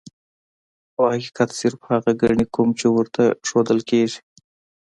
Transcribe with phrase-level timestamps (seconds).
[0.97, 4.19] او حقيقت صرف هغه ګڼي کوم چې ورته ښودلے کيږي-